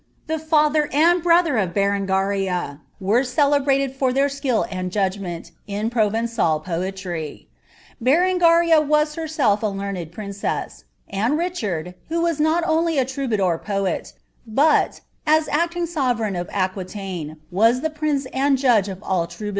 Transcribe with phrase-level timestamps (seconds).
[0.25, 4.31] The father and brother of Berengaria were celebrated (or 11
[4.71, 7.47] and judgment in Provencal poetry.'
[8.01, 9.59] Berengaria was herself
[10.11, 14.13] princess; and Riehsnl, who was not only a troubadour poet,
[14.51, 19.49] ■ting aoTercign of Aquiiaine, was the prince and judge of a" ■> r Aquioiue.